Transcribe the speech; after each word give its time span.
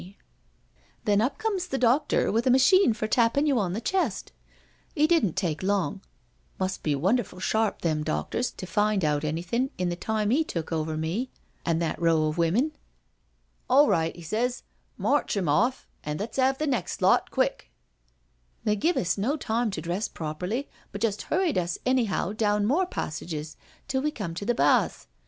ii6 0.01 0.07
NO 0.07 0.07
SURRENDER 0.07 1.01
Then 1.05 1.21
up 1.21 1.37
comes 1.37 1.67
the 1.67 1.77
doctor 1.77 2.31
with 2.31 2.47
a 2.47 2.49
machine 2.49 2.91
for 2.91 3.05
tappin' 3.07 3.45
you 3.45 3.59
on 3.59 3.73
the 3.73 3.79
chest. 3.79 4.31
'£ 4.97 5.07
didn't 5.07 5.35
take 5.35 5.61
long— 5.61 6.01
^must 6.59 6.81
be 6.81 6.95
won 6.95 7.17
derful 7.17 7.39
sharp, 7.39 7.83
them 7.83 8.03
doctors, 8.03 8.49
to 8.49 8.65
find 8.65 9.05
out 9.05 9.23
anythin' 9.23 9.69
in 9.77 9.89
the 9.89 9.95
time 9.95 10.31
'e 10.31 10.43
took 10.43 10.71
over 10.71 10.97
me 10.97 11.29
an* 11.67 11.77
that 11.77 12.01
row 12.01 12.23
of 12.25 12.39
women 12.39 12.71
I' 12.73 12.77
All 13.75 13.87
right/ 13.89 14.15
he 14.15 14.23
says/' 14.23 14.63
march 15.07 15.37
'em 15.37 15.47
off, 15.47 15.87
an' 16.03 16.17
let's 16.17 16.37
have 16.37 16.57
the 16.57 16.65
next 16.65 17.03
lot 17.03 17.29
quick 17.29 17.69
i' 17.69 17.73
They 18.63 18.75
give 18.77 18.97
us 18.97 19.19
no 19.19 19.37
time 19.37 19.69
to 19.69 19.81
dress 19.83 20.07
properly, 20.07 20.67
but 20.91 21.01
just 21.01 21.21
hurried 21.29 21.59
us 21.59 21.77
anyhow 21.85 22.31
down 22.31 22.65
more 22.65 22.87
passages 22.87 23.55
till 23.87 24.01
we 24.01 24.09
come 24.09 24.33
to 24.33 24.45
the 24.47 24.55
baths. 24.55 25.05